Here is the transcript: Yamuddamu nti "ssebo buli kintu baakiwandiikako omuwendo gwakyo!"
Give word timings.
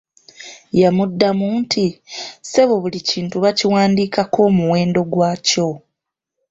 Yamuddamu 0.81 1.45
nti 1.61 1.85
"ssebo 2.43 2.73
buli 2.81 2.99
kintu 3.09 3.35
baakiwandiikako 3.43 4.37
omuwendo 4.49 4.99
gwakyo!" 5.11 5.69